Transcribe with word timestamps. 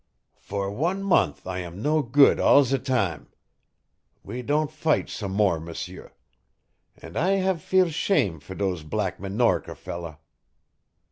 "For 0.39 0.71
one 0.71 1.03
month 1.03 1.45
I 1.45 1.59
am 1.59 1.79
no 1.79 2.01
good 2.01 2.39
all 2.39 2.63
ze 2.63 2.79
tam. 2.79 3.27
We 4.23 4.41
don' 4.41 4.67
fight 4.67 5.09
some 5.11 5.31
more, 5.31 5.59
M'sieur. 5.59 6.11
And 6.97 7.15
I 7.15 7.33
have 7.33 7.61
feel 7.61 7.85
ashame' 7.85 8.39
for 8.39 8.55
dose 8.55 8.81
Black 8.81 9.19
Minorca 9.19 9.75
feller. 9.75 10.17